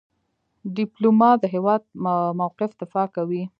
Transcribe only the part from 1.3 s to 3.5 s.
د هیواد موقف دفاع کوي.